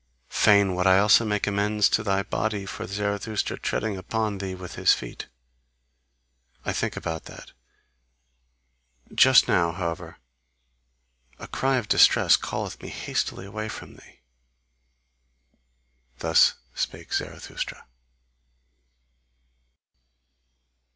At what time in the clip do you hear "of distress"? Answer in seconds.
11.75-12.35